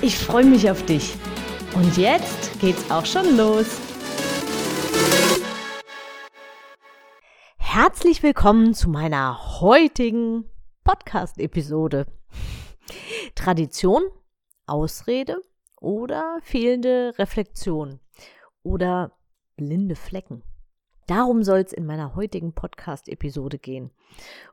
Ich 0.00 0.16
freue 0.16 0.44
mich 0.44 0.70
auf 0.70 0.86
dich. 0.86 1.16
Und 1.74 1.96
jetzt 1.96 2.60
geht's 2.60 2.88
auch 2.88 3.04
schon 3.04 3.36
los. 3.36 3.66
Herzlich 7.56 8.22
willkommen 8.22 8.74
zu 8.74 8.88
meiner 8.90 9.60
heutigen 9.60 10.44
Podcast-Episode. 10.84 12.06
Tradition, 13.34 14.04
Ausrede 14.66 15.42
oder 15.80 16.38
fehlende 16.42 17.14
Reflexion 17.18 17.98
oder 18.62 19.18
blinde 19.56 19.96
Flecken. 19.96 20.44
Darum 21.08 21.42
soll 21.42 21.58
es 21.58 21.72
in 21.72 21.86
meiner 21.86 22.14
heutigen 22.14 22.52
Podcast-Episode 22.52 23.58
gehen. 23.58 23.90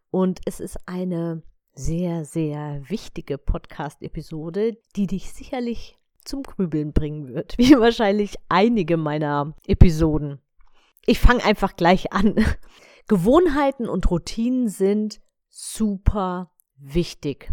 Und 0.10 0.40
es 0.46 0.60
ist 0.60 0.80
eine 0.88 1.44
sehr, 1.76 2.24
sehr 2.24 2.82
wichtige 2.88 3.38
Podcast-Episode, 3.38 4.78
die 4.96 5.08
dich 5.08 5.34
sicherlich 5.34 5.98
zum 6.24 6.44
Grübeln 6.44 6.94
bringen 6.94 7.28
wird, 7.28 7.56
wie 7.58 7.78
wahrscheinlich 7.78 8.36
einige 8.50 8.98
meiner 8.98 9.54
Episoden. 9.68 10.40
Ich 11.06 11.20
fange 11.20 11.44
einfach 11.44 11.76
gleich 11.76 12.14
an. 12.14 12.36
Gewohnheiten 13.08 13.88
und 13.88 14.10
Routinen 14.10 14.70
sind 14.70 15.22
super 15.50 16.52
wichtig. 16.78 17.52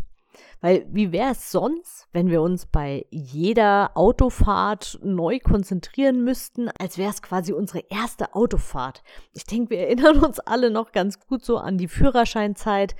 Weil 0.62 0.86
wie 0.88 1.12
wäre 1.12 1.32
es 1.32 1.50
sonst, 1.50 2.08
wenn 2.12 2.30
wir 2.30 2.40
uns 2.40 2.64
bei 2.66 3.04
jeder 3.10 3.90
Autofahrt 3.96 4.98
neu 5.02 5.40
konzentrieren 5.40 6.24
müssten, 6.24 6.70
als 6.78 6.96
wäre 6.96 7.10
es 7.10 7.20
quasi 7.20 7.52
unsere 7.52 7.84
erste 7.90 8.34
Autofahrt? 8.34 9.02
Ich 9.32 9.44
denke, 9.44 9.70
wir 9.70 9.80
erinnern 9.88 10.24
uns 10.24 10.38
alle 10.38 10.70
noch 10.70 10.92
ganz 10.92 11.18
gut 11.18 11.44
so 11.44 11.58
an 11.58 11.76
die 11.76 11.88
Führerscheinzeit 11.88 12.94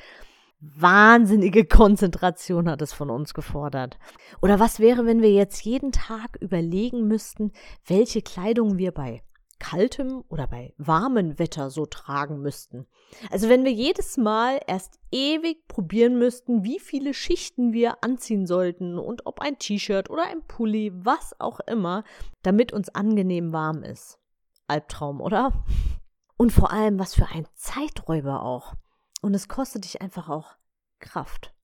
wahnsinnige 0.62 1.64
Konzentration 1.64 2.70
hat 2.70 2.82
es 2.82 2.92
von 2.92 3.10
uns 3.10 3.34
gefordert. 3.34 3.98
Oder 4.40 4.60
was 4.60 4.78
wäre, 4.78 5.04
wenn 5.06 5.20
wir 5.20 5.32
jetzt 5.32 5.64
jeden 5.64 5.90
Tag 5.90 6.36
überlegen 6.40 7.08
müssten, 7.08 7.52
welche 7.86 8.22
Kleidung 8.22 8.78
wir 8.78 8.92
bei 8.92 9.22
kaltem 9.58 10.24
oder 10.28 10.48
bei 10.48 10.74
warmem 10.76 11.38
Wetter 11.38 11.70
so 11.70 11.86
tragen 11.86 12.40
müssten. 12.40 12.86
Also 13.30 13.48
wenn 13.48 13.64
wir 13.64 13.70
jedes 13.70 14.16
Mal 14.16 14.60
erst 14.66 14.98
ewig 15.12 15.68
probieren 15.68 16.18
müssten, 16.18 16.64
wie 16.64 16.80
viele 16.80 17.14
Schichten 17.14 17.72
wir 17.72 18.02
anziehen 18.02 18.46
sollten 18.46 18.98
und 18.98 19.24
ob 19.24 19.40
ein 19.40 19.58
T-Shirt 19.60 20.10
oder 20.10 20.24
ein 20.24 20.44
Pulli, 20.48 20.90
was 20.94 21.38
auch 21.38 21.60
immer, 21.60 22.02
damit 22.42 22.72
uns 22.72 22.88
angenehm 22.88 23.52
warm 23.52 23.84
ist. 23.84 24.18
Albtraum, 24.66 25.20
oder? 25.20 25.64
Und 26.36 26.50
vor 26.50 26.72
allem, 26.72 26.98
was 26.98 27.14
für 27.14 27.28
ein 27.28 27.46
Zeiträuber 27.54 28.42
auch. 28.42 28.74
Und 29.22 29.32
es 29.34 29.48
kostet 29.48 29.84
dich 29.84 30.02
einfach 30.02 30.28
auch 30.28 30.56
Kraft. 30.98 31.54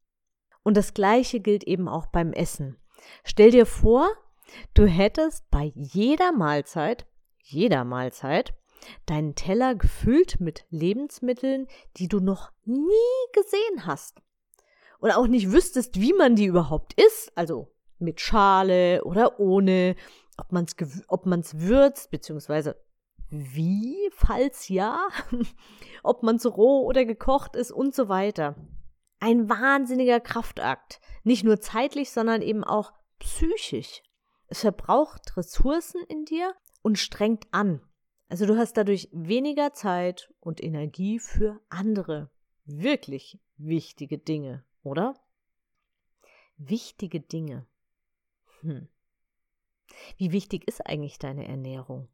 Und 0.62 0.76
das 0.76 0.94
Gleiche 0.94 1.40
gilt 1.40 1.64
eben 1.64 1.88
auch 1.88 2.06
beim 2.06 2.32
Essen. 2.32 2.78
Stell 3.24 3.50
dir 3.50 3.66
vor, 3.66 4.08
du 4.74 4.86
hättest 4.86 5.50
bei 5.50 5.72
jeder 5.74 6.32
Mahlzeit, 6.32 7.06
jeder 7.42 7.84
Mahlzeit, 7.84 8.54
deinen 9.06 9.34
Teller 9.34 9.74
gefüllt 9.74 10.40
mit 10.40 10.64
Lebensmitteln, 10.70 11.66
die 11.96 12.08
du 12.08 12.20
noch 12.20 12.52
nie 12.64 12.92
gesehen 13.32 13.86
hast. 13.86 14.16
Und 15.00 15.10
auch 15.10 15.26
nicht 15.26 15.50
wüsstest, 15.50 16.00
wie 16.00 16.12
man 16.12 16.36
die 16.36 16.46
überhaupt 16.46 16.94
isst, 16.94 17.36
also 17.36 17.74
mit 17.98 18.20
Schale 18.20 19.02
oder 19.04 19.40
ohne, 19.40 19.96
ob 20.36 20.52
man 20.52 20.64
es 20.64 20.76
ob 21.08 21.26
man's 21.26 21.58
würzt, 21.58 22.10
beziehungsweise 22.10 22.76
wie, 23.30 23.96
falls 24.12 24.68
ja, 24.68 25.08
ob 26.02 26.22
man 26.22 26.36
es 26.36 26.46
roh 26.46 26.84
oder 26.84 27.04
gekocht 27.04 27.56
ist 27.56 27.70
und 27.70 27.94
so 27.94 28.08
weiter. 28.08 28.56
Ein 29.20 29.48
wahnsinniger 29.48 30.20
Kraftakt, 30.20 31.00
nicht 31.24 31.44
nur 31.44 31.60
zeitlich, 31.60 32.10
sondern 32.10 32.42
eben 32.42 32.64
auch 32.64 32.92
psychisch. 33.18 34.02
Es 34.46 34.60
verbraucht 34.60 35.36
Ressourcen 35.36 36.02
in 36.08 36.24
dir 36.24 36.54
und 36.82 36.98
strengt 36.98 37.46
an. 37.50 37.82
Also 38.28 38.46
du 38.46 38.56
hast 38.56 38.76
dadurch 38.76 39.08
weniger 39.12 39.72
Zeit 39.72 40.32
und 40.40 40.62
Energie 40.62 41.18
für 41.18 41.60
andere 41.68 42.30
wirklich 42.68 43.40
wichtige 43.56 44.18
Dinge, 44.18 44.64
oder? 44.82 45.14
Wichtige 46.56 47.20
Dinge. 47.20 47.66
Hm. 48.60 48.88
Wie 50.16 50.32
wichtig 50.32 50.68
ist 50.68 50.86
eigentlich 50.86 51.18
deine 51.18 51.48
Ernährung? 51.48 52.08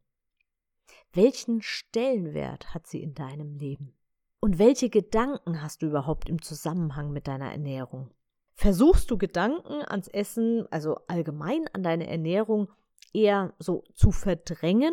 Welchen 1.14 1.62
Stellenwert 1.62 2.74
hat 2.74 2.88
sie 2.88 3.00
in 3.00 3.14
deinem 3.14 3.54
Leben? 3.54 3.94
Und 4.40 4.58
welche 4.58 4.90
Gedanken 4.90 5.62
hast 5.62 5.82
du 5.82 5.86
überhaupt 5.86 6.28
im 6.28 6.42
Zusammenhang 6.42 7.12
mit 7.12 7.28
deiner 7.28 7.52
Ernährung? 7.52 8.10
Versuchst 8.56 9.12
du 9.12 9.16
Gedanken 9.16 9.82
ans 9.86 10.08
Essen, 10.08 10.66
also 10.72 10.96
allgemein 11.06 11.66
an 11.72 11.84
deine 11.84 12.08
Ernährung, 12.08 12.68
eher 13.12 13.54
so 13.60 13.84
zu 13.94 14.10
verdrängen? 14.10 14.92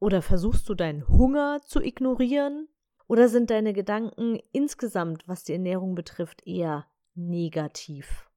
Oder 0.00 0.22
versuchst 0.22 0.66
du 0.70 0.74
deinen 0.74 1.06
Hunger 1.06 1.60
zu 1.66 1.82
ignorieren? 1.82 2.68
Oder 3.06 3.28
sind 3.28 3.50
deine 3.50 3.74
Gedanken 3.74 4.40
insgesamt, 4.52 5.28
was 5.28 5.44
die 5.44 5.52
Ernährung 5.52 5.94
betrifft, 5.94 6.46
eher 6.46 6.86
negativ? 7.14 8.30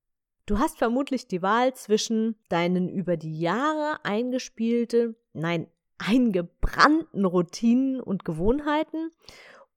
Du 0.45 0.59
hast 0.59 0.77
vermutlich 0.77 1.29
die 1.29 1.41
Wahl 1.41 1.73
zwischen 1.75 2.35
deinen 2.49 2.89
über 2.89 3.15
die 3.15 3.39
Jahre 3.39 4.03
eingespielte, 4.03 5.15
nein, 5.31 5.67
eingebrannten 6.07 7.25
Routinen 7.25 8.01
und 8.01 8.25
Gewohnheiten 8.25 9.11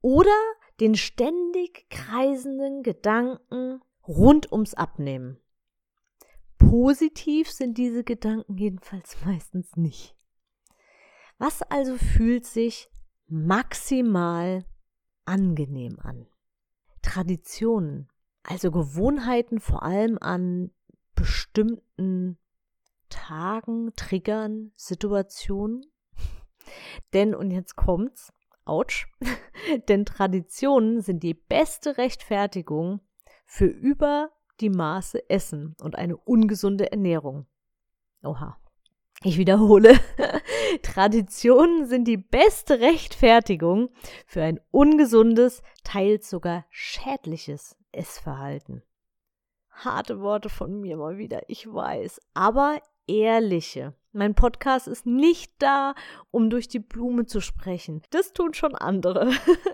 oder 0.01 0.37
den 0.81 0.95
ständig 0.97 1.89
kreisenden 1.91 2.83
Gedanken 2.83 3.81
rund 4.07 4.51
ums 4.51 4.75
Abnehmen. 4.75 5.39
Positiv 6.59 7.51
sind 7.51 7.79
diese 7.79 8.05
Gedanken 8.05 8.57
jedenfalls 8.57 9.17
meistens 9.25 9.77
nicht. 9.77 10.17
Was 11.39 11.63
also 11.63 11.97
fühlt 11.97 12.47
sich 12.47 12.89
maximal 13.27 14.65
angenehm 15.25 15.99
an? 16.01 16.27
Traditionen, 17.03 18.09
also 18.43 18.71
Gewohnheiten 18.71 19.61
vor 19.61 19.83
allem 19.83 20.19
an 20.21 20.71
bestimmten 21.15 22.39
Tagen, 23.09 23.95
Triggern, 23.95 24.73
Situationen. 24.77 25.85
Denn, 27.13 27.35
und 27.35 27.51
jetzt 27.51 27.77
kommt's, 27.77 28.33
ouch, 28.65 29.07
denn 29.89 30.05
Traditionen 30.05 31.01
sind 31.01 31.23
die 31.23 31.35
beste 31.35 31.99
Rechtfertigung 31.99 33.01
für 33.47 33.67
über 33.67 34.31
die 34.61 34.71
Maße 34.71 35.29
Essen 35.29 35.77
und 35.81 35.97
eine 35.97 36.17
ungesunde 36.17 36.91
Ernährung. 36.91 37.47
Oha. 38.23 38.59
Ich 39.23 39.39
wiederhole, 39.39 39.99
Traditionen 40.83 41.87
sind 41.87 42.07
die 42.07 42.19
beste 42.19 42.81
Rechtfertigung 42.81 43.89
für 44.27 44.43
ein 44.43 44.61
ungesundes, 44.71 45.63
teils 45.83 46.29
sogar 46.29 46.67
schädliches 46.69 47.79
Essverhalten. 47.93 48.83
Harte 49.71 50.21
Worte 50.21 50.51
von 50.51 50.81
mir 50.81 50.97
mal 50.97 51.17
wieder, 51.17 51.49
ich 51.49 51.73
weiß, 51.73 52.21
aber 52.35 52.81
ehrliche. 53.07 53.95
Mein 54.13 54.35
Podcast 54.35 54.87
ist 54.87 55.07
nicht 55.07 55.53
da, 55.59 55.95
um 56.31 56.51
durch 56.51 56.69
die 56.69 56.79
Blume 56.79 57.27
zu 57.27 57.41
sprechen. 57.41 58.03
Das 58.11 58.33
tun 58.33 58.55
schon 58.55 58.75
andere. 58.75 59.33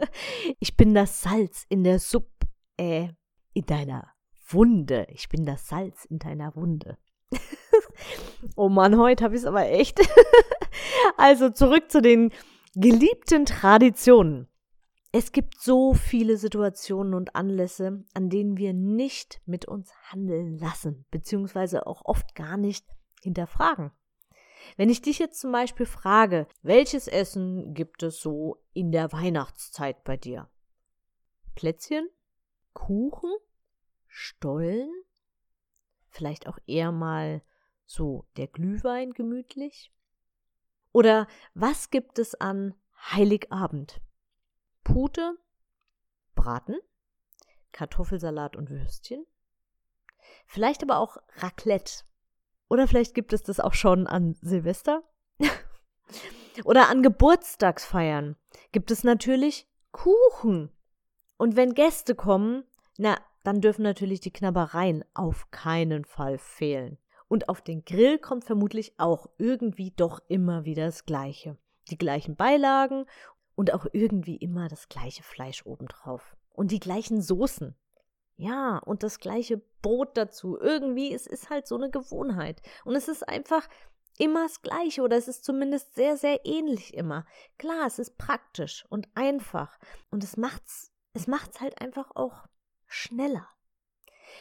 ich 0.61 0.77
bin 0.77 0.95
das 0.95 1.21
Salz 1.21 1.67
in 1.69 1.85
der 1.85 1.99
Suppe, 1.99 2.47
äh, 2.79 3.09
in 3.53 3.67
deiner 3.67 4.13
Wunde. 4.49 5.07
Ich 5.11 5.29
bin 5.29 5.45
das 5.45 5.69
Salz 5.69 6.07
in 6.07 6.19
deiner 6.19 6.57
Wunde. 6.57 6.97
oh 8.57 8.69
Mann, 8.69 8.99
heute 8.99 9.25
habe 9.25 9.35
ich 9.35 9.43
es 9.43 9.47
aber 9.47 9.69
echt. 9.69 10.01
also 11.17 11.51
zurück 11.51 11.91
zu 11.91 12.01
den 12.01 12.33
geliebten 12.75 13.45
Traditionen. 13.45 14.49
Es 15.13 15.33
gibt 15.33 15.61
so 15.61 15.93
viele 15.93 16.37
Situationen 16.37 17.15
und 17.15 17.35
Anlässe, 17.35 18.05
an 18.15 18.31
denen 18.31 18.57
wir 18.57 18.73
nicht 18.73 19.41
mit 19.45 19.67
uns 19.67 19.93
handeln 20.05 20.57
lassen, 20.57 21.05
beziehungsweise 21.11 21.87
auch 21.87 22.05
oft 22.05 22.37
gar 22.37 22.57
nicht 22.57 22.87
hinterfragen. 23.21 23.93
Wenn 24.77 24.91
ich 24.91 25.03
dich 25.03 25.19
jetzt 25.19 25.41
zum 25.41 25.53
Beispiel 25.53 25.87
frage, 25.87 26.47
welches 26.63 27.09
Essen 27.09 27.75
gibt 27.75 28.03
es 28.03 28.21
so 28.21 28.63
in 28.73 28.93
der 28.93 29.13
Weihnachtszeit 29.13 30.05
bei 30.05 30.17
dir? 30.17 30.51
Plätzchen? 31.55 32.09
Kuchen? 32.73 33.33
Stollen? 34.07 34.91
Vielleicht 36.09 36.47
auch 36.47 36.59
eher 36.67 36.93
mal 36.93 37.43
so 37.87 38.27
der 38.37 38.49
Glühwein 38.49 39.13
gemütlich? 39.13 39.93
Oder 40.93 41.27
was 41.55 41.91
gibt 41.91 42.19
es 42.19 42.35
an 42.35 42.75
Heiligabend? 43.13 44.01
Pute, 44.83 45.39
Braten, 46.35 46.79
Kartoffelsalat 47.73 48.57
und 48.57 48.71
Würstchen? 48.71 49.25
Vielleicht 50.47 50.83
aber 50.83 50.99
auch 50.99 51.17
Raclette. 51.37 52.05
Oder 52.71 52.87
vielleicht 52.87 53.15
gibt 53.15 53.33
es 53.33 53.43
das 53.43 53.61
auch 53.61 53.75
schon 53.75 54.07
an 54.07 54.37
Silvester. 54.41 55.03
Oder 56.65 56.89
an 56.89 57.03
Geburtstagsfeiern 57.03 58.37
gibt 58.73 58.91
es 58.93 59.03
natürlich 59.05 59.69
Kuchen. 59.91 60.71
Und 61.37 61.57
wenn 61.57 61.75
Gäste 61.75 62.15
kommen, 62.15 62.65
na, 62.97 63.19
dann 63.43 63.61
dürfen 63.61 63.83
natürlich 63.83 64.21
die 64.21 64.33
Knabbereien 64.33 65.05
auf 65.15 65.51
keinen 65.51 66.05
Fall 66.05 66.39
fehlen. 66.39 66.99
Und 67.27 67.49
auf 67.49 67.61
den 67.61 67.85
Grill 67.85 68.19
kommt 68.19 68.45
vermutlich 68.45 68.95
auch 68.99 69.27
irgendwie 69.39 69.91
doch 69.91 70.21
immer 70.29 70.65
wieder 70.65 70.87
das 70.87 71.05
Gleiche. 71.05 71.57
Die 71.91 71.99
gleichen 71.99 72.37
Beilagen 72.37 73.07
und 73.57 73.75
auch 73.75 73.87
irgendwie 73.93 74.37
immer 74.37 74.69
das 74.69 74.89
gleiche 74.89 75.25
Fleisch 75.25 75.67
obendrauf. 75.67 76.37
Und 76.53 76.71
die 76.71 76.81
gleichen 76.81 77.21
Soßen. 77.21 77.75
Ja, 78.41 78.79
und 78.79 79.03
das 79.03 79.21
gleiche 79.21 79.59
Brot 79.83 80.17
dazu. 80.17 80.59
Irgendwie, 80.59 81.13
es 81.13 81.27
ist 81.27 81.51
halt 81.51 81.67
so 81.67 81.77
eine 81.77 81.91
Gewohnheit. 81.91 82.63
Und 82.87 82.97
es 82.97 83.07
ist 83.07 83.29
einfach 83.29 83.69
immer 84.17 84.45
das 84.45 84.63
Gleiche 84.63 85.03
oder 85.03 85.19
es 85.19 85.29
ist 85.29 85.45
zumindest 85.45 85.95
sehr, 85.95 86.17
sehr 86.17 86.47
ähnlich 86.47 86.95
immer. 86.95 87.27
Klar, 87.59 87.87
es 87.87 87.99
ist 87.99 88.17
praktisch 88.17 88.87
und 88.89 89.09
einfach. 89.15 89.79
Und 90.11 90.25
es 90.25 90.39
macht's, 90.39 90.91
es 91.13 91.27
macht's 91.27 91.61
halt 91.61 91.83
einfach 91.83 92.13
auch 92.15 92.47
schneller. 92.87 93.47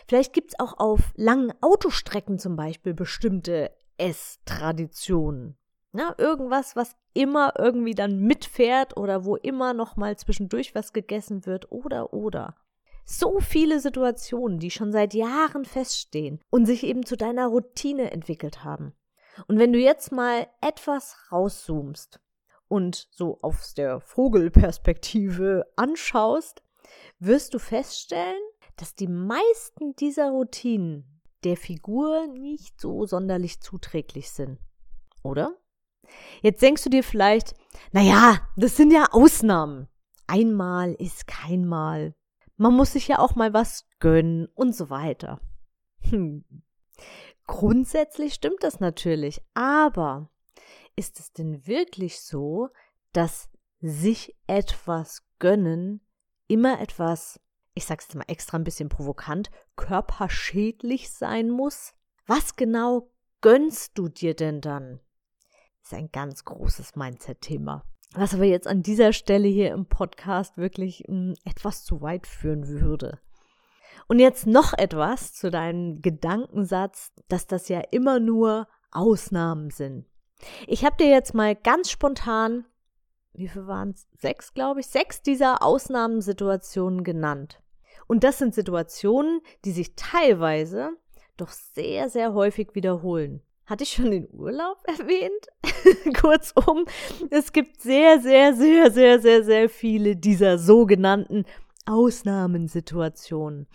Vielleicht 0.07 0.31
gibt 0.31 0.53
es 0.53 0.59
auch 0.61 0.79
auf 0.79 1.11
langen 1.15 1.51
Autostrecken 1.59 2.39
zum 2.39 2.55
Beispiel 2.55 2.93
bestimmte 2.93 3.75
Esstraditionen. 3.97 5.57
Ja, 5.91 6.15
irgendwas, 6.17 6.77
was 6.77 6.95
immer 7.13 7.51
irgendwie 7.57 7.95
dann 7.95 8.21
mitfährt 8.21 8.95
oder 8.95 9.25
wo 9.25 9.35
immer 9.35 9.73
noch 9.73 9.97
mal 9.97 10.17
zwischendurch 10.17 10.73
was 10.73 10.93
gegessen 10.93 11.45
wird 11.45 11.69
oder 11.69 12.13
oder. 12.13 12.55
So 13.11 13.39
viele 13.39 13.79
Situationen, 13.79 14.59
die 14.59 14.69
schon 14.69 14.91
seit 14.91 15.15
Jahren 15.15 15.65
feststehen 15.65 16.39
und 16.51 16.67
sich 16.67 16.83
eben 16.83 17.07
zu 17.07 17.17
deiner 17.17 17.47
Routine 17.47 18.11
entwickelt 18.11 18.63
haben. 18.63 18.93
Und 19.47 19.57
wenn 19.57 19.73
du 19.73 19.79
jetzt 19.79 20.11
mal 20.11 20.45
etwas 20.61 21.17
rauszoomst 21.31 22.19
und 22.67 23.07
so 23.09 23.39
aus 23.41 23.73
der 23.73 23.99
Vogelperspektive 23.99 25.65
anschaust, 25.75 26.61
wirst 27.17 27.55
du 27.55 27.59
feststellen, 27.59 28.43
dass 28.75 28.93
die 28.93 29.07
meisten 29.07 29.95
dieser 29.95 30.29
Routinen 30.29 31.19
der 31.43 31.57
Figur 31.57 32.27
nicht 32.27 32.79
so 32.79 33.07
sonderlich 33.07 33.59
zuträglich 33.59 34.29
sind. 34.29 34.59
Oder? 35.23 35.57
Jetzt 36.43 36.61
denkst 36.61 36.83
du 36.83 36.91
dir 36.91 37.03
vielleicht, 37.03 37.55
naja, 37.91 38.47
das 38.55 38.77
sind 38.77 38.93
ja 38.93 39.07
Ausnahmen. 39.09 39.87
Einmal 40.27 40.93
ist 40.93 41.25
kein 41.25 41.65
Mal. 41.65 42.13
Man 42.59 42.75
muss 42.75 42.91
sich 42.91 43.07
ja 43.07 43.19
auch 43.19 43.35
mal 43.35 43.53
was 43.53 43.87
gönnen 43.99 44.49
und 44.53 44.75
so 44.75 44.89
weiter. 44.89 45.39
Hm. 46.01 46.43
Grundsätzlich 47.47 48.33
stimmt 48.33 48.63
das 48.63 48.81
natürlich, 48.81 49.41
aber 49.53 50.29
ist 50.97 51.21
es 51.21 51.31
denn 51.31 51.65
wirklich 51.65 52.19
so, 52.19 52.67
dass 53.13 53.49
sich 53.79 54.35
etwas 54.45 55.23
gönnen 55.39 56.01
immer 56.47 56.81
etwas, 56.81 57.39
ich 57.75 57.85
sag's 57.85 58.07
jetzt 58.09 58.15
mal 58.15 58.25
extra 58.27 58.57
ein 58.57 58.65
bisschen 58.65 58.89
provokant, 58.89 59.49
körperschädlich 59.77 61.13
sein 61.13 61.49
muss? 61.49 61.93
Was 62.25 62.57
genau 62.57 63.09
gönnst 63.39 63.97
du 63.97 64.09
dir 64.09 64.35
denn 64.35 64.59
dann? 64.59 64.99
Ist 65.81 65.93
ein 65.93 66.11
ganz 66.11 66.43
großes 66.43 66.97
Mindset-Thema. 66.97 67.85
Was 68.13 68.33
aber 68.33 68.45
jetzt 68.45 68.67
an 68.67 68.81
dieser 68.81 69.13
Stelle 69.13 69.47
hier 69.47 69.71
im 69.71 69.85
Podcast 69.85 70.57
wirklich 70.57 71.03
hm, 71.07 71.35
etwas 71.45 71.83
zu 71.83 72.01
weit 72.01 72.25
führen 72.27 72.67
würde. 72.67 73.19
Und 74.07 74.19
jetzt 74.19 74.47
noch 74.47 74.73
etwas 74.73 75.33
zu 75.33 75.51
deinem 75.51 76.01
Gedankensatz, 76.01 77.11
dass 77.27 77.45
das 77.45 77.69
ja 77.69 77.81
immer 77.91 78.19
nur 78.19 78.67
Ausnahmen 78.91 79.69
sind. 79.69 80.05
Ich 80.65 80.83
habe 80.83 80.97
dir 80.97 81.09
jetzt 81.09 81.35
mal 81.35 81.55
ganz 81.55 81.91
spontan 81.91 82.65
wie 83.33 83.47
viel 83.47 83.67
waren 83.67 83.91
es? 83.91 84.07
Sechs, 84.19 84.53
glaube 84.53 84.81
ich, 84.81 84.87
sechs 84.87 85.21
dieser 85.21 85.63
Ausnahmesituationen 85.63 87.03
genannt. 87.03 87.61
Und 88.07 88.23
das 88.23 88.37
sind 88.37 88.55
Situationen, 88.55 89.41
die 89.65 89.71
sich 89.71 89.95
teilweise 89.95 90.91
doch 91.37 91.49
sehr, 91.49 92.09
sehr 92.09 92.33
häufig 92.33 92.75
wiederholen. 92.75 93.41
Hatte 93.69 93.83
ich 93.83 93.91
schon 93.91 94.09
den 94.09 94.27
Urlaub 94.33 94.79
erwähnt? 94.87 96.17
Kurzum, 96.19 96.85
es 97.29 97.53
gibt 97.53 97.79
sehr, 97.79 98.19
sehr, 98.19 98.55
sehr, 98.55 98.89
sehr, 98.89 99.19
sehr, 99.19 99.43
sehr 99.43 99.69
viele 99.69 100.15
dieser 100.15 100.57
sogenannten 100.57 101.45
Ausnahmensituationen. 101.85 103.67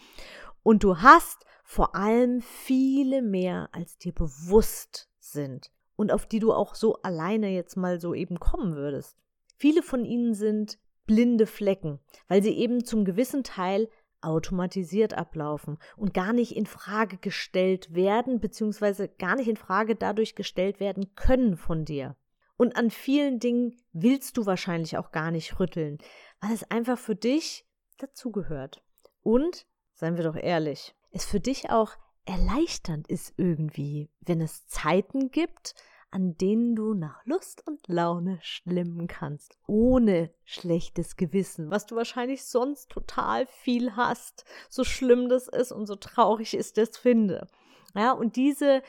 Und 0.64 0.82
du 0.82 0.98
hast 0.98 1.44
vor 1.62 1.94
allem 1.94 2.40
viele 2.40 3.22
mehr, 3.22 3.68
als 3.70 3.96
dir 3.96 4.12
bewusst 4.12 5.08
sind 5.20 5.70
und 5.94 6.10
auf 6.10 6.26
die 6.26 6.40
du 6.40 6.52
auch 6.52 6.74
so 6.74 6.96
alleine 7.02 7.50
jetzt 7.50 7.76
mal 7.76 8.00
so 8.00 8.14
eben 8.14 8.40
kommen 8.40 8.74
würdest. 8.74 9.16
Viele 9.58 9.82
von 9.84 10.04
ihnen 10.04 10.34
sind 10.34 10.76
blinde 11.06 11.46
Flecken, 11.46 12.00
weil 12.26 12.42
sie 12.42 12.56
eben 12.56 12.84
zum 12.84 13.04
gewissen 13.04 13.44
Teil 13.44 13.88
automatisiert 14.24 15.14
ablaufen 15.14 15.78
und 15.96 16.14
gar 16.14 16.32
nicht 16.32 16.56
in 16.56 16.66
Frage 16.66 17.18
gestellt 17.18 17.94
werden, 17.94 18.40
beziehungsweise 18.40 19.08
gar 19.08 19.36
nicht 19.36 19.48
in 19.48 19.56
Frage 19.56 19.94
dadurch 19.96 20.34
gestellt 20.34 20.80
werden 20.80 21.14
können 21.14 21.56
von 21.56 21.84
dir. 21.84 22.16
Und 22.56 22.76
an 22.76 22.90
vielen 22.90 23.40
Dingen 23.40 23.76
willst 23.92 24.36
du 24.36 24.46
wahrscheinlich 24.46 24.96
auch 24.96 25.10
gar 25.10 25.30
nicht 25.30 25.58
rütteln, 25.58 25.98
weil 26.40 26.52
es 26.52 26.70
einfach 26.70 26.98
für 26.98 27.16
dich 27.16 27.66
dazugehört. 27.98 28.82
Und, 29.22 29.66
seien 29.94 30.16
wir 30.16 30.24
doch 30.24 30.36
ehrlich, 30.36 30.94
es 31.10 31.24
für 31.24 31.40
dich 31.40 31.70
auch 31.70 31.92
erleichternd 32.24 33.08
ist 33.08 33.34
irgendwie, 33.36 34.10
wenn 34.20 34.40
es 34.40 34.66
Zeiten 34.66 35.30
gibt, 35.30 35.74
an 36.14 36.36
denen 36.36 36.76
du 36.76 36.94
nach 36.94 37.26
Lust 37.26 37.66
und 37.66 37.80
Laune 37.88 38.38
schlimmen 38.40 39.08
kannst, 39.08 39.58
ohne 39.66 40.30
schlechtes 40.44 41.16
Gewissen, 41.16 41.72
was 41.72 41.86
du 41.86 41.96
wahrscheinlich 41.96 42.44
sonst 42.44 42.88
total 42.90 43.46
viel 43.46 43.96
hast, 43.96 44.44
so 44.70 44.84
schlimm 44.84 45.28
das 45.28 45.48
ist 45.48 45.72
und 45.72 45.86
so 45.86 45.96
traurig 45.96 46.54
ist 46.54 46.78
das 46.78 46.96
finde. 46.96 47.48
Ja, 47.96 48.12
und 48.12 48.36
diese, 48.36 48.82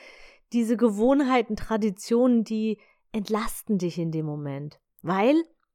diese 0.52 0.76
Gewohnheiten, 0.76 1.56
Traditionen, 1.56 2.44
die 2.44 2.78
entlasten 3.10 3.78
dich 3.78 3.98
in 3.98 4.12
dem 4.12 4.26
Moment, 4.26 4.78
weil 5.02 5.34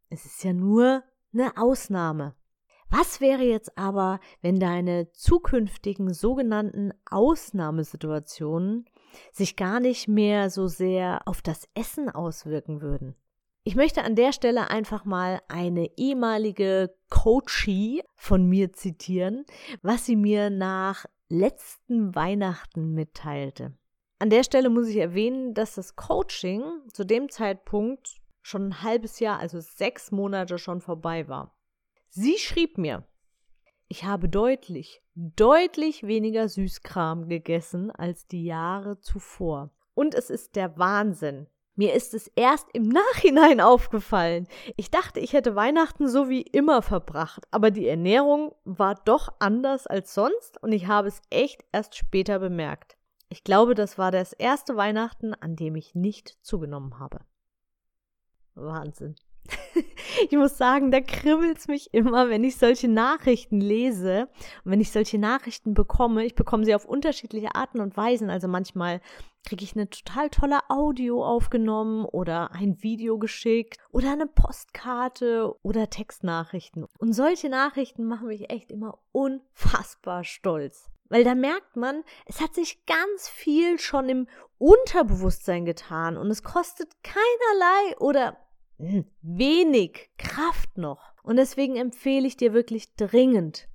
es 0.10 0.26
ist 0.26 0.46
ja 0.46 0.54
nur 0.54 1.04
eine 1.34 1.58
Ausnahme. 1.58 2.34
Was 2.90 3.20
wäre 3.20 3.44
jetzt 3.44 3.78
aber, 3.78 4.22
wenn 4.42 4.60
deine 4.60 5.12
zukünftigen 5.12 6.14
sogenannten 6.14 6.94
Ausnahmesituationen 7.10 8.86
sich 9.32 9.56
gar 9.56 9.80
nicht 9.80 10.08
mehr 10.08 10.50
so 10.50 10.68
sehr 10.68 11.22
auf 11.26 11.42
das 11.42 11.68
Essen 11.74 12.10
auswirken 12.10 12.82
würden. 12.82 13.16
Ich 13.64 13.76
möchte 13.76 14.04
an 14.04 14.16
der 14.16 14.34
Stelle 14.34 14.72
einfach 14.72 15.06
mal 15.06 15.40
eine 15.48 15.96
ehemalige 15.98 16.96
Coachie 17.10 18.02
von 18.16 18.48
mir 18.48 18.74
zitieren, 18.74 19.46
was 19.84 20.06
sie 20.06 20.16
mir 20.16 20.50
nach 20.50 21.06
letzten 21.30 22.16
Weihnachten 22.16 22.94
mitteilte. 22.94 23.74
An 24.18 24.30
der 24.30 24.44
Stelle 24.44 24.70
muss 24.70 24.88
ich 24.88 24.98
erwähnen, 24.98 25.54
dass 25.54 25.76
das 25.76 25.96
Coaching 25.96 26.64
zu 26.92 27.06
dem 27.06 27.30
Zeitpunkt 27.30 28.22
schon 28.42 28.70
ein 28.70 28.82
halbes 28.82 29.20
Jahr, 29.20 29.40
also 29.40 29.60
sechs 29.60 30.12
Monate 30.12 30.58
schon 30.58 30.82
vorbei 30.82 31.28
war. 31.28 31.56
Sie 32.10 32.38
schrieb 32.38 32.78
mir, 32.78 33.06
ich 33.92 34.06
habe 34.06 34.30
deutlich, 34.30 35.04
deutlich 35.16 36.04
weniger 36.04 36.48
Süßkram 36.48 37.28
gegessen 37.28 37.92
als 37.92 38.26
die 38.26 38.46
Jahre 38.46 39.02
zuvor. 39.02 39.70
Und 39.94 40.16
es 40.16 40.30
ist 40.30 40.56
der 40.56 40.78
Wahnsinn. 40.78 41.48
Mir 41.76 41.94
ist 41.94 42.14
es 42.14 42.28
erst 42.38 42.70
im 42.72 42.88
Nachhinein 42.88 43.60
aufgefallen. 43.60 44.48
Ich 44.78 44.92
dachte, 44.92 45.20
ich 45.20 45.34
hätte 45.34 45.58
Weihnachten 45.58 46.08
so 46.08 46.30
wie 46.30 46.42
immer 46.42 46.82
verbracht, 46.82 47.46
aber 47.52 47.70
die 47.70 47.86
Ernährung 47.86 48.56
war 48.64 48.96
doch 48.96 49.28
anders 49.40 49.88
als 49.88 50.14
sonst 50.14 50.64
und 50.64 50.72
ich 50.72 50.88
habe 50.88 51.10
es 51.10 51.22
echt 51.30 51.66
erst 51.74 51.98
später 51.98 52.40
bemerkt. 52.40 52.96
Ich 53.28 53.44
glaube, 53.44 53.76
das 53.76 53.98
war 53.98 54.12
das 54.12 54.32
erste 54.32 54.78
Weihnachten, 54.78 55.34
an 55.34 55.58
dem 55.58 55.76
ich 55.76 55.96
nicht 55.96 56.38
zugenommen 56.42 56.98
habe. 56.98 57.20
Wahnsinn. 58.56 59.18
ich 60.30 60.38
muss 60.38 60.58
sagen, 60.58 60.92
da 60.92 61.02
kribbelt 61.02 61.58
es 61.58 61.68
mich 61.68 61.94
immer, 61.94 62.30
wenn 62.30 62.44
ich 62.44 62.58
solche 62.58 62.88
Nachrichten 62.88 63.62
lese 63.62 64.28
und 64.64 64.72
wenn 64.72 64.82
ich 64.82 64.92
solche 64.92 65.18
Nachrichten 65.18 65.74
bekomme. 65.74 66.26
Ich 66.26 66.36
bekomme 66.36 66.66
sie 66.66 66.76
auf 66.76 66.86
unterschiedliche 66.86 67.56
Arten 67.56 67.80
und 67.80 67.96
Weisen. 67.98 68.30
Also 68.30 68.48
manchmal 68.48 69.02
kriege 69.44 69.64
ich 69.64 69.76
eine 69.76 69.90
total 69.90 70.30
tolle 70.30 70.60
Audio 70.70 71.26
aufgenommen 71.26 72.06
oder 72.06 72.52
ein 72.52 72.82
Video 72.84 73.18
geschickt 73.18 73.78
oder 73.92 74.12
eine 74.12 74.28
Postkarte 74.28 75.56
oder 75.64 75.90
Textnachrichten. 75.90 76.86
Und 77.00 77.14
solche 77.14 77.50
Nachrichten 77.50 78.06
machen 78.06 78.28
mich 78.28 78.50
echt 78.50 78.72
immer 78.72 79.00
unfassbar 79.12 80.24
stolz. 80.24 80.90
Weil 81.10 81.26
da 81.26 81.36
merkt 81.36 81.76
man, 81.76 82.04
es 82.26 82.40
hat 82.40 82.56
sich 82.56 82.86
ganz 82.86 83.28
viel 83.28 83.80
schon 83.80 84.08
im 84.08 84.28
Unterbewusstsein 84.60 85.66
getan 85.66 86.16
und 86.16 86.32
es 86.32 86.42
kostet 86.42 87.04
keinerlei 87.04 87.98
oder 88.00 88.38
wenig 89.22 90.10
Kraft 90.18 90.78
noch. 90.78 91.14
Und 91.24 91.38
deswegen 91.38 91.76
empfehle 91.76 92.28
ich 92.28 92.38
dir 92.38 92.54
wirklich 92.54 92.96
dringend, 92.96 93.68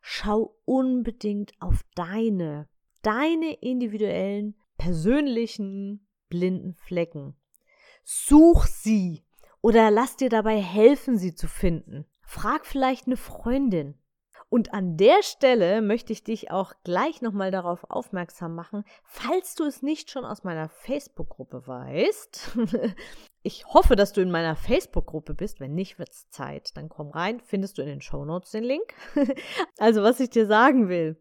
schau 0.00 0.56
unbedingt 0.64 1.52
auf 1.60 1.82
deine, 1.94 2.68
deine 3.02 3.54
individuellen, 3.54 4.56
persönlichen 4.78 6.06
blinden 6.28 6.74
Flecken. 6.74 7.36
Such 8.04 8.66
sie 8.66 9.24
oder 9.60 9.90
lass 9.90 10.16
dir 10.16 10.28
dabei 10.28 10.60
helfen, 10.60 11.16
sie 11.18 11.34
zu 11.34 11.48
finden. 11.48 12.04
Frag 12.22 12.66
vielleicht 12.66 13.06
eine 13.06 13.16
Freundin. 13.16 13.94
Und 14.52 14.74
an 14.74 14.98
der 14.98 15.22
Stelle 15.22 15.80
möchte 15.80 16.12
ich 16.12 16.24
dich 16.24 16.50
auch 16.50 16.74
gleich 16.84 17.22
nochmal 17.22 17.50
darauf 17.50 17.84
aufmerksam 17.88 18.54
machen, 18.54 18.84
falls 19.02 19.54
du 19.54 19.64
es 19.64 19.80
nicht 19.80 20.10
schon 20.10 20.26
aus 20.26 20.44
meiner 20.44 20.68
Facebook-Gruppe 20.68 21.66
weißt. 21.66 22.58
ich 23.42 23.64
hoffe, 23.68 23.96
dass 23.96 24.12
du 24.12 24.20
in 24.20 24.30
meiner 24.30 24.54
Facebook-Gruppe 24.54 25.32
bist. 25.32 25.58
Wenn 25.58 25.74
nicht, 25.74 25.98
wird 25.98 26.10
es 26.10 26.28
Zeit. 26.28 26.76
Dann 26.76 26.90
komm 26.90 27.08
rein, 27.08 27.40
findest 27.40 27.78
du 27.78 27.82
in 27.82 27.88
den 27.88 28.02
Show 28.02 28.26
Notes 28.26 28.50
den 28.50 28.64
Link. 28.64 28.92
also, 29.78 30.02
was 30.02 30.20
ich 30.20 30.28
dir 30.28 30.44
sagen 30.44 30.90
will. 30.90 31.16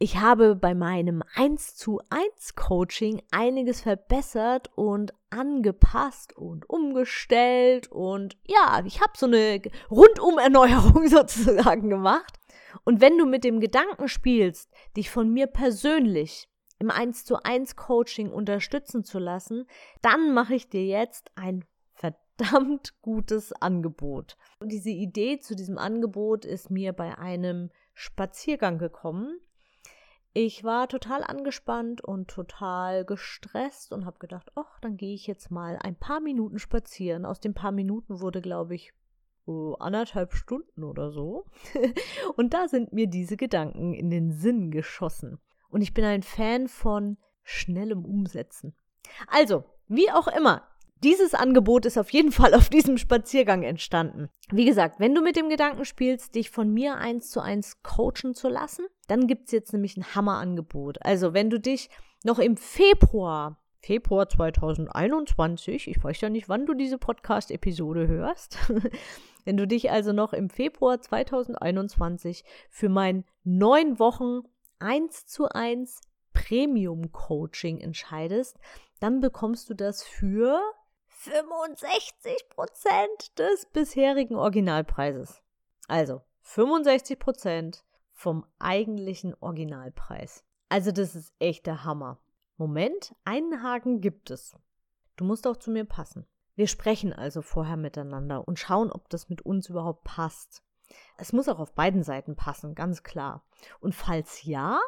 Ich 0.00 0.16
habe 0.16 0.56
bei 0.56 0.74
meinem 0.74 1.22
1 1.36 1.76
zu 1.76 2.00
1 2.10 2.56
Coaching 2.56 3.22
einiges 3.30 3.82
verbessert 3.82 4.72
und 4.74 5.14
angepasst 5.30 6.36
und 6.36 6.68
umgestellt 6.68 7.86
und 7.90 8.36
ja, 8.44 8.82
ich 8.84 9.00
habe 9.00 9.12
so 9.16 9.26
eine 9.26 9.62
Rundum-Erneuerung 9.90 11.06
sozusagen 11.08 11.88
gemacht. 11.88 12.40
Und 12.84 13.00
wenn 13.00 13.18
du 13.18 13.26
mit 13.26 13.44
dem 13.44 13.60
Gedanken 13.60 14.08
spielst, 14.08 14.70
dich 14.96 15.10
von 15.10 15.30
mir 15.32 15.46
persönlich 15.46 16.48
im 16.78 16.90
1 16.90 17.24
zu 17.24 17.42
1 17.42 17.76
Coaching 17.76 18.30
unterstützen 18.30 19.04
zu 19.04 19.18
lassen, 19.18 19.66
dann 20.00 20.34
mache 20.34 20.54
ich 20.54 20.68
dir 20.68 20.84
jetzt 20.84 21.30
ein 21.36 21.64
verdammt 21.92 23.00
gutes 23.02 23.52
Angebot. 23.52 24.36
Und 24.58 24.72
diese 24.72 24.90
Idee 24.90 25.38
zu 25.38 25.54
diesem 25.54 25.78
Angebot 25.78 26.44
ist 26.44 26.70
mir 26.70 26.92
bei 26.92 27.16
einem 27.18 27.70
Spaziergang 27.94 28.78
gekommen. 28.78 29.38
Ich 30.34 30.64
war 30.64 30.88
total 30.88 31.22
angespannt 31.22 32.02
und 32.02 32.28
total 32.28 33.04
gestresst 33.04 33.92
und 33.92 34.06
habe 34.06 34.18
gedacht, 34.18 34.50
ach, 34.54 34.80
dann 34.80 34.96
gehe 34.96 35.14
ich 35.14 35.26
jetzt 35.26 35.50
mal 35.50 35.78
ein 35.82 35.94
paar 35.94 36.20
Minuten 36.20 36.58
spazieren. 36.58 37.26
Aus 37.26 37.38
den 37.38 37.52
paar 37.52 37.72
Minuten 37.72 38.20
wurde, 38.20 38.40
glaube 38.40 38.74
ich, 38.74 38.94
anderthalb 39.78 40.34
Stunden 40.34 40.84
oder 40.84 41.10
so. 41.10 41.46
und 42.36 42.54
da 42.54 42.68
sind 42.68 42.92
mir 42.92 43.06
diese 43.06 43.36
Gedanken 43.36 43.94
in 43.94 44.10
den 44.10 44.32
Sinn 44.32 44.70
geschossen. 44.70 45.38
Und 45.68 45.82
ich 45.82 45.94
bin 45.94 46.04
ein 46.04 46.22
Fan 46.22 46.68
von 46.68 47.16
schnellem 47.42 48.04
Umsetzen. 48.04 48.74
Also, 49.26 49.64
wie 49.88 50.10
auch 50.10 50.28
immer, 50.28 50.62
dieses 51.02 51.34
Angebot 51.34 51.86
ist 51.86 51.98
auf 51.98 52.10
jeden 52.10 52.32
Fall 52.32 52.54
auf 52.54 52.68
diesem 52.68 52.98
Spaziergang 52.98 53.62
entstanden. 53.62 54.28
Wie 54.50 54.64
gesagt, 54.64 55.00
wenn 55.00 55.14
du 55.14 55.22
mit 55.22 55.36
dem 55.36 55.48
Gedanken 55.48 55.84
spielst, 55.84 56.34
dich 56.34 56.50
von 56.50 56.72
mir 56.72 56.96
eins 56.96 57.30
zu 57.30 57.40
eins 57.40 57.82
coachen 57.82 58.34
zu 58.34 58.48
lassen, 58.48 58.86
dann 59.08 59.26
gibt 59.26 59.46
es 59.46 59.52
jetzt 59.52 59.72
nämlich 59.72 59.96
ein 59.96 60.14
Hammerangebot. 60.14 61.04
Also, 61.04 61.34
wenn 61.34 61.50
du 61.50 61.58
dich 61.58 61.90
noch 62.24 62.38
im 62.38 62.56
Februar 62.56 63.61
Februar 63.82 64.28
2021. 64.28 65.88
Ich 65.88 66.02
weiß 66.02 66.20
ja 66.20 66.30
nicht, 66.30 66.48
wann 66.48 66.66
du 66.66 66.74
diese 66.74 66.98
Podcast-Episode 66.98 68.06
hörst. 68.06 68.56
Wenn 69.44 69.56
du 69.56 69.66
dich 69.66 69.90
also 69.90 70.12
noch 70.12 70.32
im 70.32 70.50
Februar 70.50 71.00
2021 71.00 72.44
für 72.70 72.88
mein 72.88 73.24
neun 73.42 73.98
Wochen 73.98 74.42
1 74.78 75.26
zu 75.26 75.48
1 75.48 76.00
Premium 76.32 77.10
Coaching 77.10 77.80
entscheidest, 77.80 78.56
dann 79.00 79.20
bekommst 79.20 79.68
du 79.68 79.74
das 79.74 80.04
für 80.04 80.60
65 81.08 82.50
Prozent 82.50 83.36
des 83.36 83.66
bisherigen 83.72 84.36
Originalpreises. 84.36 85.42
Also 85.88 86.22
65 86.42 87.18
Prozent 87.18 87.84
vom 88.12 88.46
eigentlichen 88.60 89.34
Originalpreis. 89.40 90.44
Also 90.68 90.92
das 90.92 91.16
ist 91.16 91.34
echt 91.40 91.66
der 91.66 91.84
Hammer. 91.84 92.21
Moment, 92.62 93.12
einen 93.24 93.64
Haken 93.64 94.00
gibt 94.00 94.30
es. 94.30 94.56
Du 95.16 95.24
musst 95.24 95.48
auch 95.48 95.56
zu 95.56 95.72
mir 95.72 95.84
passen. 95.84 96.28
Wir 96.54 96.68
sprechen 96.68 97.12
also 97.12 97.42
vorher 97.42 97.76
miteinander 97.76 98.46
und 98.46 98.56
schauen, 98.56 98.92
ob 98.92 99.08
das 99.08 99.28
mit 99.28 99.42
uns 99.42 99.68
überhaupt 99.68 100.04
passt. 100.04 100.62
Es 101.18 101.32
muss 101.32 101.48
auch 101.48 101.58
auf 101.58 101.74
beiden 101.74 102.04
Seiten 102.04 102.36
passen, 102.36 102.76
ganz 102.76 103.02
klar. 103.02 103.44
Und 103.80 103.96
falls 103.96 104.44
ja, 104.44 104.80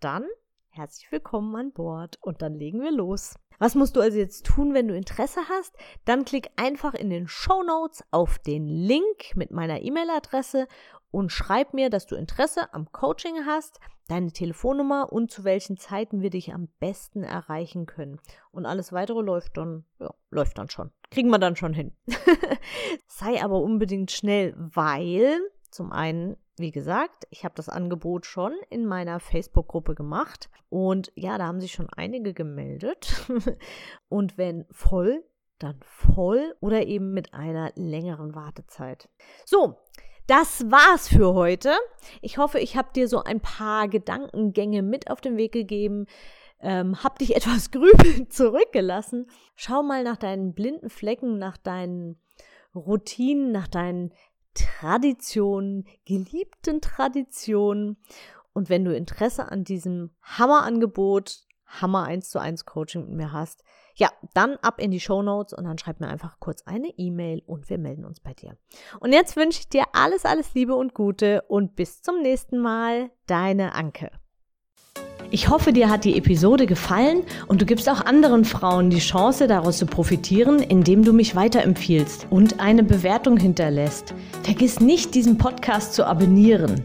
dann 0.00 0.24
herzlich 0.70 1.12
willkommen 1.12 1.54
an 1.56 1.72
Bord 1.72 2.16
und 2.22 2.40
dann 2.40 2.54
legen 2.54 2.80
wir 2.80 2.90
los. 2.90 3.34
Was 3.58 3.74
musst 3.74 3.96
du 3.96 4.00
also 4.00 4.16
jetzt 4.16 4.46
tun, 4.46 4.72
wenn 4.72 4.88
du 4.88 4.96
Interesse 4.96 5.40
hast? 5.50 5.76
Dann 6.06 6.24
klick 6.24 6.52
einfach 6.56 6.94
in 6.94 7.10
den 7.10 7.28
Show 7.28 7.62
Notes 7.64 8.02
auf 8.12 8.38
den 8.38 8.66
Link 8.66 9.36
mit 9.36 9.50
meiner 9.50 9.82
E-Mail-Adresse 9.82 10.68
und 11.14 11.30
schreib 11.30 11.74
mir, 11.74 11.90
dass 11.90 12.06
du 12.06 12.16
Interesse 12.16 12.74
am 12.74 12.90
Coaching 12.90 13.46
hast, 13.46 13.78
deine 14.08 14.32
Telefonnummer 14.32 15.12
und 15.12 15.30
zu 15.30 15.44
welchen 15.44 15.76
Zeiten 15.76 16.22
wir 16.22 16.30
dich 16.30 16.52
am 16.52 16.68
besten 16.80 17.22
erreichen 17.22 17.86
können. 17.86 18.20
Und 18.50 18.66
alles 18.66 18.92
weitere 18.92 19.22
läuft 19.22 19.56
dann, 19.56 19.84
ja, 20.00 20.12
läuft 20.30 20.58
dann 20.58 20.68
schon. 20.68 20.90
Kriegen 21.10 21.30
wir 21.30 21.38
dann 21.38 21.54
schon 21.54 21.72
hin. 21.72 21.92
Sei 23.06 23.42
aber 23.42 23.60
unbedingt 23.60 24.10
schnell, 24.10 24.54
weil 24.56 25.38
zum 25.70 25.92
einen, 25.92 26.36
wie 26.56 26.72
gesagt, 26.72 27.28
ich 27.30 27.44
habe 27.44 27.54
das 27.54 27.68
Angebot 27.68 28.26
schon 28.26 28.52
in 28.68 28.84
meiner 28.84 29.20
Facebook-Gruppe 29.20 29.94
gemacht 29.94 30.50
und 30.68 31.12
ja, 31.14 31.38
da 31.38 31.46
haben 31.46 31.60
sich 31.60 31.72
schon 31.72 31.88
einige 31.90 32.34
gemeldet. 32.34 33.24
und 34.08 34.36
wenn 34.36 34.66
voll, 34.72 35.22
dann 35.60 35.78
voll 35.84 36.56
oder 36.58 36.84
eben 36.86 37.14
mit 37.14 37.34
einer 37.34 37.70
längeren 37.76 38.34
Wartezeit. 38.34 39.08
So, 39.44 39.76
das 40.26 40.70
war's 40.70 41.08
für 41.08 41.34
heute. 41.34 41.72
Ich 42.22 42.38
hoffe, 42.38 42.58
ich 42.58 42.76
habe 42.76 42.88
dir 42.94 43.08
so 43.08 43.22
ein 43.22 43.40
paar 43.40 43.88
Gedankengänge 43.88 44.82
mit 44.82 45.10
auf 45.10 45.20
den 45.20 45.36
Weg 45.36 45.52
gegeben, 45.52 46.06
ähm, 46.60 47.02
hab 47.02 47.18
dich 47.18 47.36
etwas 47.36 47.70
grübelnd 47.70 48.32
zurückgelassen. 48.32 49.26
Schau 49.54 49.82
mal 49.82 50.02
nach 50.02 50.16
deinen 50.16 50.54
blinden 50.54 50.90
Flecken, 50.90 51.38
nach 51.38 51.56
deinen 51.56 52.18
Routinen, 52.74 53.52
nach 53.52 53.68
deinen 53.68 54.12
Traditionen, 54.54 55.86
geliebten 56.04 56.80
Traditionen. 56.80 57.98
Und 58.52 58.68
wenn 58.68 58.84
du 58.84 58.96
Interesse 58.96 59.50
an 59.50 59.64
diesem 59.64 60.10
Hammerangebot, 60.22 61.42
Hammer 61.66 62.04
1 62.04 62.30
zu 62.30 62.38
1 62.38 62.64
Coaching 62.64 63.02
mit 63.06 63.16
mir 63.16 63.32
hast, 63.32 63.64
ja, 63.94 64.10
dann 64.34 64.56
ab 64.56 64.80
in 64.80 64.90
die 64.90 65.00
Show 65.00 65.22
Notes 65.22 65.52
und 65.52 65.64
dann 65.64 65.78
schreib 65.78 66.00
mir 66.00 66.08
einfach 66.08 66.40
kurz 66.40 66.62
eine 66.66 66.88
E-Mail 66.96 67.42
und 67.46 67.70
wir 67.70 67.78
melden 67.78 68.04
uns 68.04 68.20
bei 68.20 68.34
dir. 68.34 68.56
Und 69.00 69.12
jetzt 69.12 69.36
wünsche 69.36 69.60
ich 69.60 69.68
dir 69.68 69.84
alles, 69.92 70.24
alles 70.24 70.54
Liebe 70.54 70.74
und 70.74 70.94
Gute 70.94 71.42
und 71.48 71.76
bis 71.76 72.02
zum 72.02 72.20
nächsten 72.20 72.58
Mal. 72.58 73.10
Deine 73.26 73.74
Anke. 73.74 74.10
Ich 75.30 75.48
hoffe, 75.48 75.72
dir 75.72 75.90
hat 75.90 76.04
die 76.04 76.16
Episode 76.16 76.66
gefallen 76.66 77.22
und 77.48 77.60
du 77.60 77.66
gibst 77.66 77.88
auch 77.88 78.04
anderen 78.04 78.44
Frauen 78.44 78.90
die 78.90 78.98
Chance, 78.98 79.46
daraus 79.46 79.78
zu 79.78 79.86
profitieren, 79.86 80.60
indem 80.60 81.02
du 81.02 81.12
mich 81.12 81.34
weiterempfiehlst 81.34 82.26
und 82.30 82.60
eine 82.60 82.84
Bewertung 82.84 83.36
hinterlässt. 83.36 84.14
Vergiss 84.42 84.80
nicht, 84.80 85.14
diesen 85.14 85.38
Podcast 85.38 85.94
zu 85.94 86.06
abonnieren. 86.06 86.84